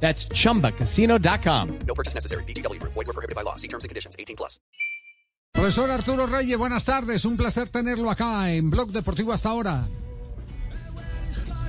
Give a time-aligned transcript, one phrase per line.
[0.00, 1.78] That's chumbacasino.com.
[1.86, 2.44] No purchase necessary.
[2.44, 2.80] BGW.
[2.82, 3.56] Void were prohibited by law.
[3.56, 4.14] See terms and conditions.
[4.18, 4.60] 18 plus.
[5.56, 7.24] Profesor Arturo Reyes, buenas tardes.
[7.24, 9.88] Un placer tenerlo acá en Blog Deportivo hasta ahora.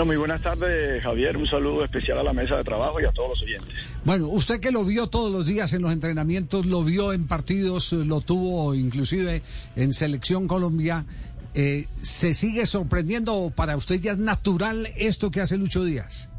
[0.06, 1.38] Muy buenas tardes, Javier.
[1.38, 3.74] Un saludo especial a la mesa de trabajo y a todos los oyentes.
[4.04, 7.94] Bueno, usted que lo vio todos los días en los entrenamientos, lo vio en partidos,
[7.94, 9.42] lo tuvo inclusive
[9.76, 11.06] en Selección Colombia.
[11.54, 16.30] Eh, ¿Se sigue sorprendiendo o para usted ya es natural esto que hace Lucho Díaz?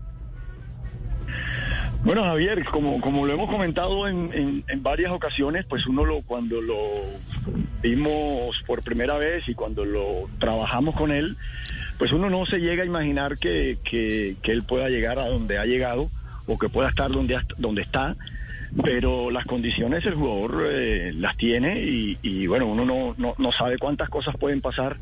[2.04, 6.22] Bueno, Javier, como, como lo hemos comentado en, en, en varias ocasiones, pues uno lo
[6.22, 6.78] cuando lo
[7.82, 11.36] vimos por primera vez y cuando lo trabajamos con él,
[11.98, 15.58] pues uno no se llega a imaginar que, que, que él pueda llegar a donde
[15.58, 16.08] ha llegado
[16.46, 18.16] o que pueda estar donde, donde está,
[18.82, 23.52] pero las condiciones el jugador eh, las tiene y, y, bueno, uno no, no, no
[23.52, 24.96] sabe cuántas cosas pueden pasar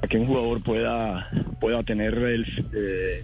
[0.00, 1.28] para que un jugador pueda,
[1.60, 2.44] pueda tener el,
[2.74, 3.22] eh,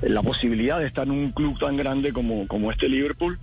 [0.00, 3.38] la posibilidad de estar en un club tan grande como, como este Liverpool.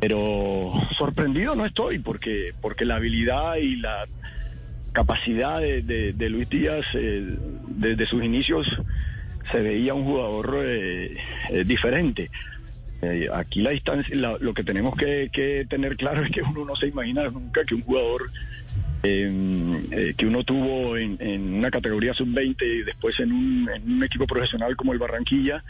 [0.00, 4.06] Pero sorprendido no estoy porque, porque la habilidad y la
[4.92, 7.36] capacidad de, de- Luis Díaz eh,
[7.66, 8.66] desde sus inicios
[9.50, 11.16] se veía un jugador eh,
[11.50, 12.30] eh, diferente.
[13.02, 16.64] Eh, aquí la distancia, la- lo que tenemos que, que tener claro es que uno
[16.64, 18.22] no se imagina nunca que un jugador
[19.02, 24.04] eh, eh, que uno tuvo en, una categoría sub-20 y después en un, en un
[24.04, 25.62] equipo profesional como el Barranquilla,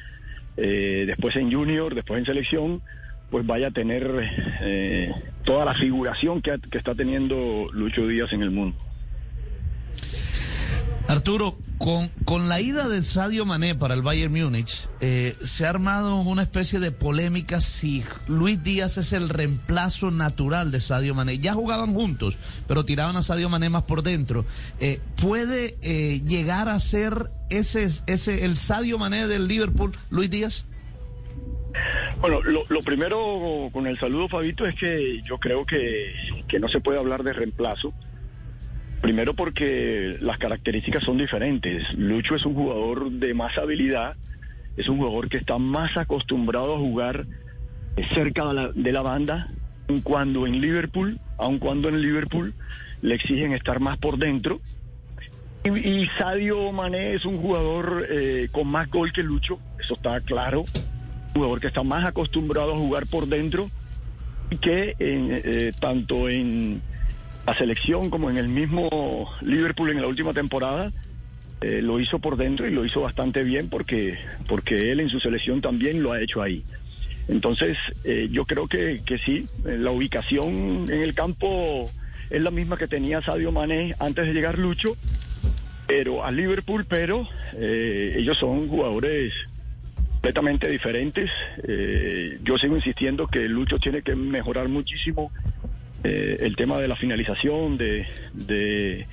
[0.57, 2.83] eh, después en junior, después en selección,
[3.31, 4.11] pues vaya a tener
[4.62, 5.12] eh,
[5.45, 8.77] toda la figuración que, que está teniendo Lucho Díaz en el mundo.
[11.09, 15.71] Arturo, con, con la ida de Sadio Mané para el Bayern Múnich, eh, se ha
[15.71, 21.39] armado una especie de polémica si Luis Díaz es el reemplazo natural de Sadio Mané.
[21.39, 24.44] Ya jugaban juntos, pero tiraban a Sadio Mané más por dentro.
[24.81, 30.66] Eh, ¿Puede eh, llegar a ser ese, ese el Sadio Mané del Liverpool, Luis Díaz?
[32.21, 36.12] Bueno, lo, primero con el saludo, Fabito, es que yo creo que,
[36.49, 37.95] que no se puede hablar de reemplazo.
[39.00, 41.84] Primero porque las características son diferentes.
[41.94, 44.16] Lucho es un jugador de más habilidad,
[44.76, 47.26] es un jugador que está más acostumbrado a jugar
[48.14, 48.44] cerca
[48.75, 49.48] de la, banda,
[49.88, 52.54] aun cuando en Liverpool, aun cuando en Liverpool
[53.03, 54.60] le exigen estar más por dentro.
[55.65, 60.60] Y, Sadio Mané es un jugador eh, con más gol que Lucho, eso está claro.
[60.60, 63.70] Un jugador que está más acostumbrado a jugar por dentro
[64.60, 66.80] que eh, tanto en
[67.48, 70.92] la selección como en el mismo Liverpool en la última temporada
[71.62, 75.19] eh, lo hizo por dentro y lo hizo bastante bien porque, porque él en su
[75.19, 76.62] selección también lo ha hecho ahí.
[77.26, 81.91] Entonces, eh, yo creo que, que sí, eh, la ubicación en el campo
[82.28, 84.94] es la misma que tenía Sadio Mané antes de llegar Lucho,
[85.86, 89.32] pero a Liverpool, pero eh, ellos son jugadores
[90.12, 91.30] completamente diferentes.
[92.42, 95.32] Yo sigo insistiendo que Lucho tiene que mejorar muchísimo
[96.04, 99.06] eh, el tema de la finalización, de, de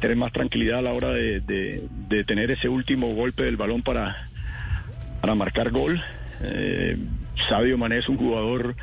[0.00, 4.16] tener más tranquilidad a la hora de, de- tener ese último golpe del balón para,
[5.20, 6.02] para marcar gol.
[6.42, 6.96] Eh,
[7.48, 8.74] Sadio Mané es un jugador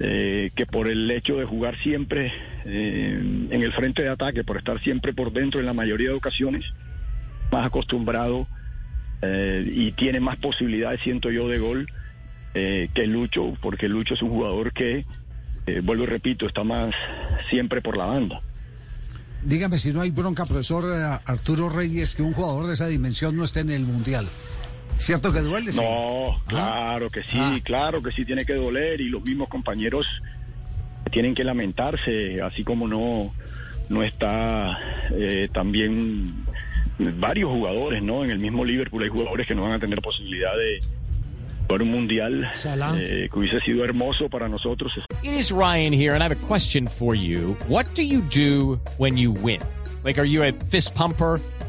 [0.00, 2.32] eh, que por el hecho de jugar siempre
[2.64, 3.18] eh,
[3.50, 6.64] en el frente de ataque, por estar siempre por dentro en la mayoría de ocasiones,
[7.50, 8.46] más acostumbrado
[9.22, 11.86] y tiene más posibilidades, siento yo, de gol
[12.54, 15.04] que Lucho, porque Lucho es un jugador que,
[15.66, 16.94] eh, vuelvo y repito, está más
[17.48, 18.40] siempre por la banda.
[19.42, 23.36] Dígame si no hay bronca, profesor eh, Arturo Reyes, que un jugador de esa dimensión
[23.36, 24.26] no esté en el Mundial.
[24.98, 25.72] ¿Cierto que duele?
[25.72, 25.80] sí?
[25.80, 27.58] No, claro que sí, Ah.
[27.64, 30.06] claro que sí tiene que doler y los mismos compañeros
[31.10, 33.32] tienen que lamentarse, así como no,
[33.88, 34.78] no está
[35.12, 36.34] eh, también
[37.18, 38.24] varios jugadores, ¿no?
[38.24, 40.80] En el mismo Liverpool hay jugadores que no van a tener posibilidad de
[41.78, 42.50] un mundial
[42.98, 44.92] eh, que hubiese sido hermoso para nosotros.
[45.22, 47.56] It is Ryan here, and I have a question for you.
[47.68, 49.60] What do you do when you win?
[50.02, 51.40] Like, are you a fist pumper?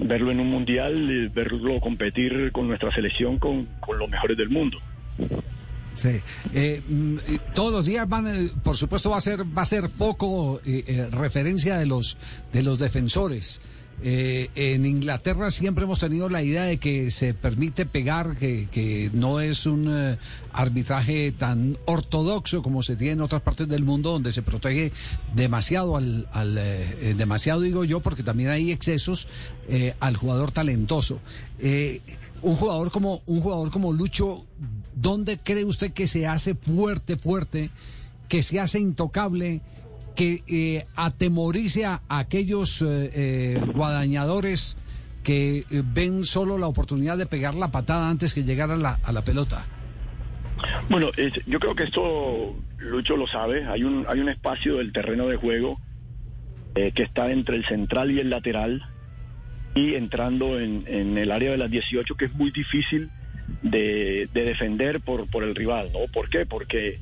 [0.00, 4.78] verlo en un mundial, verlo competir con nuestra selección con, con los mejores del mundo.
[5.94, 6.20] Sí.
[6.54, 9.66] Eh, mm, eh, todos los días van, eh, por supuesto, va a ser, va a
[9.66, 12.16] ser foco eh, eh, referencia de los
[12.52, 13.60] de los defensores.
[14.00, 19.10] Eh, en Inglaterra siempre hemos tenido la idea de que se permite pegar, que, que
[19.12, 20.18] no es un eh,
[20.52, 24.92] arbitraje tan ortodoxo como se tiene en otras partes del mundo, donde se protege
[25.34, 29.26] demasiado al, al eh, eh, demasiado digo yo, porque también hay excesos
[30.00, 31.20] al jugador talentoso.
[32.40, 34.46] Un jugador como un jugador como Lucho,
[34.94, 37.70] ¿dónde cree usted que se hace fuerte, fuerte,
[38.28, 39.60] que se hace intocable?
[40.18, 44.76] Que eh, atemorice a aquellos eh, eh, guadañadores
[45.22, 48.98] que eh, ven solo la oportunidad de pegar la patada antes que llegar a la,
[49.04, 49.64] a la pelota.
[50.90, 53.64] Bueno, es- yo creo que esto Lucho lo sabe.
[53.68, 55.78] Hay un hay un espacio del terreno de juego
[56.74, 58.82] eh, que está entre el central y el lateral
[59.76, 63.08] y entrando en, en el área de las 18 que es muy difícil
[63.62, 66.00] de, de defender por, por el rival, ¿no?
[66.12, 66.44] ¿Por qué?
[66.44, 66.98] Porque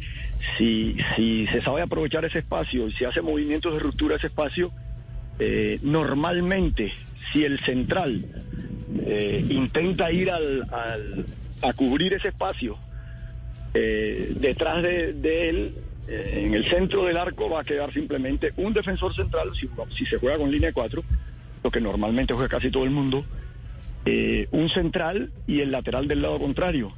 [0.57, 4.73] si, si se sabe aprovechar ese espacio y se hace movimientos de ruptura ese espacio,
[5.39, 6.93] eh, normalmente
[7.33, 8.25] si el central
[9.07, 11.27] eh, intenta ir al, al-
[11.63, 12.79] a cubrir ese espacio,
[13.75, 15.75] eh, detrás de, él,
[16.09, 20.19] en el centro del arco, va a quedar simplemente un defensor central, si, si se
[20.19, 21.03] juega con línea de cuatro,
[21.63, 23.25] lo que normalmente juega casi todo el mundo,
[24.53, 26.93] un central y el lateral del lado contrario.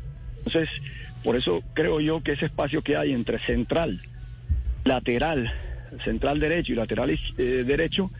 [0.49, 0.71] Entonces,
[1.23, 4.00] por eso creo yo que ese espacio que hay entre central,
[4.85, 5.53] lateral,
[6.05, 8.11] central derecho y lateral eh, derecho,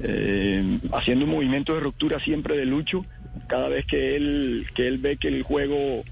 [0.00, 3.04] eh, haciendo un movimiento de ruptura siempre de Lucho,
[3.48, 6.04] cada vez que él, que él ve que el juego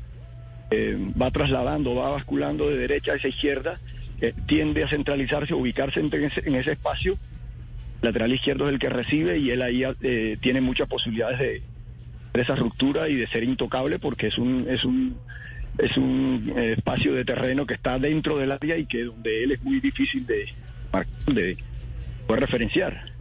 [0.70, 3.80] eh, va trasladando, va basculando de derecha hacia izquierda,
[4.20, 7.16] eh, tiende a centralizarse, a ubicarse entre ese- en ese espacio.
[8.02, 9.82] Lateral izquierdo es el que recibe y él ahí
[10.42, 11.62] tiene muchas posibilidades de, de
[12.40, 15.18] esa ruptura y de ser intocable porque es un es un
[15.78, 19.52] es un eh, espacio de terreno que está dentro del área y que donde él
[19.52, 20.48] es muy difícil de
[21.26, 21.56] de
[22.26, 23.15] poder referenciar.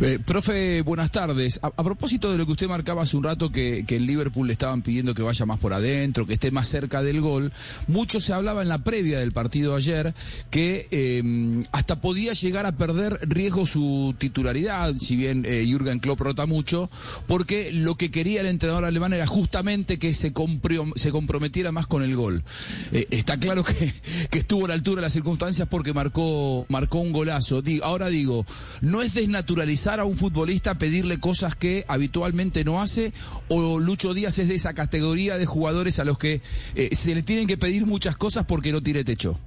[0.00, 1.58] Eh, profe, buenas tardes.
[1.60, 4.52] A, propósito de lo que usted marcaba hace un rato, que, que el Liverpool le
[4.52, 7.52] estaban pidiendo que vaya más por adentro, que esté más cerca del gol,
[7.88, 10.14] mucho se hablaba en la previa del partido ayer
[10.50, 16.20] que eh, hasta podía llegar a perder riesgo su titularidad, si bien eh, Jürgen Klopp
[16.20, 16.88] rota mucho,
[17.26, 22.14] porque lo que quería el entrenador alemán era justamente que se, comprometiera más con el
[22.14, 22.44] gol.
[22.92, 23.64] Eh, está claro
[24.30, 27.64] que, estuvo a la altura de las circunstancias porque marcó, marcó un golazo.
[27.82, 28.46] Ahora digo,
[28.80, 33.12] no es desnaturalizar a un futbolista pedirle cosas que habitualmente no hace,
[33.48, 36.42] o Lucho Díaz es de esa categoría de jugadores a los que
[36.74, 39.40] eh, se le tienen que pedir muchas cosas porque no tiene techo.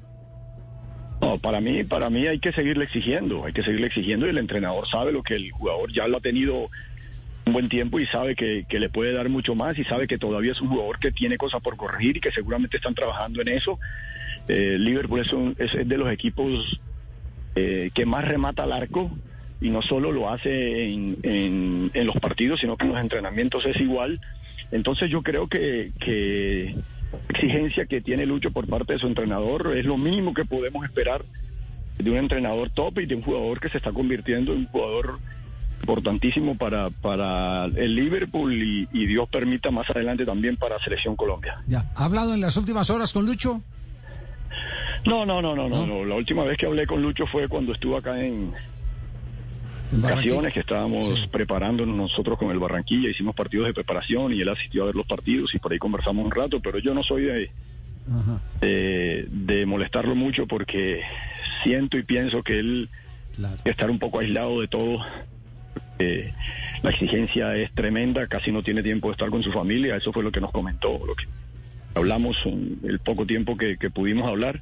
[1.22, 4.40] No, para mí, para mí hay que seguirle exigiendo, hay que seguirle exigiendo y el
[4.40, 6.68] entrenador sabe lo que el jugador ya lo ha tenido
[7.46, 10.54] un buen tiempo y sabe que, le puede dar mucho más y sabe que todavía
[10.54, 13.78] es un jugador que tiene cosas por corregir y que seguramente están trabajando en eso.
[14.48, 16.82] Eh, Liverpool es de los equipos
[17.56, 19.12] eh, que más remata al arco
[19.62, 23.66] y no solo lo hace en, en- en los partidos, sino que en los entrenamientos
[23.66, 24.20] es igual.
[24.72, 26.76] Entonces yo creo que, que
[27.30, 31.22] exigencia que tiene Lucho por parte de su entrenador es lo mínimo que podemos esperar
[31.98, 35.20] de un entrenador top y de un jugador que se está convirtiendo en un jugador
[35.82, 41.58] importantísimo para, para el Liverpool y, y Dios permita más adelante también para Selección Colombia.
[41.68, 41.86] Ya.
[41.96, 43.62] ¿Ha hablado en las últimas horas con Lucho?
[45.06, 45.88] No, no, no, no, no, ¿No?
[45.88, 46.06] no.
[46.06, 48.52] La última vez que hablé con Lucho fue cuando estuvo acá en
[49.92, 51.28] Vacaciones que estábamos Sí.
[51.32, 55.06] preparándonos nosotros con el Barranquilla, hicimos partidos de preparación y él asistió a ver los
[55.06, 57.52] partidos y por ahí conversamos un rato, pero yo no soy de,
[58.10, 58.42] Ajá.
[58.62, 61.02] de, de molestarlo mucho porque
[61.64, 62.90] siento y pienso que él
[63.36, 63.56] Claro.
[63.66, 65.00] estar un poco aislado de todo.
[66.00, 66.34] Eh,
[66.84, 70.24] la exigencia es tremenda, casi no tiene tiempo de estar con su familia, eso fue
[70.24, 71.26] lo que nos comentó, lo que
[71.96, 74.62] hablamos el poco tiempo que, que pudimos hablar.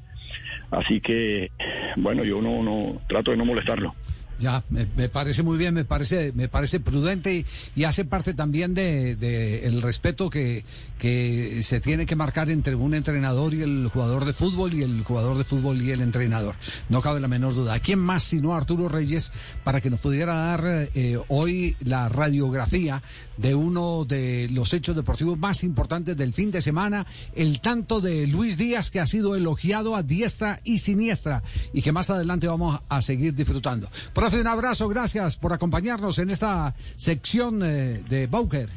[0.72, 1.50] Así que,
[1.96, 3.96] bueno, yo no, no trato de no molestarlo.
[4.40, 9.16] Ya, me, parece muy bien, me parece, me parece prudente y, hace parte también de,
[9.16, 10.64] de el respeto que,
[11.00, 15.04] que se tiene que marcar entre un entrenador y el jugador de fútbol y el
[15.04, 16.56] jugador de fútbol y el entrenador.
[16.90, 17.74] No cabe la menor duda.
[17.74, 19.32] ¿A quién más sino a Arturo Reyes
[19.64, 23.02] para que nos pudiera dar eh, hoy la radiografía
[23.38, 28.28] de uno de los hechos deportivos más importantes del fin de semana, el tanto de
[28.28, 31.42] Luis Díaz que ha sido elogiado a diestra y siniestra
[31.72, 33.90] y que más adelante vamos a seguir disfrutando.
[34.34, 38.70] Un abrazo, gracias por acompañarnos en esta sección eh, de Bauker.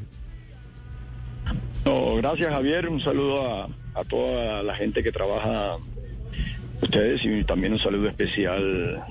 [1.84, 5.76] No, gracias Javier, un saludo a, a toda la gente que trabaja
[6.80, 9.02] ustedes y también un saludo especial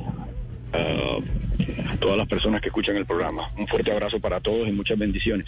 [0.74, 1.17] ah,
[1.89, 3.50] a todas las personas que escuchan el programa.
[3.57, 5.48] Un fuerte abrazo para todos y muchas bendiciones.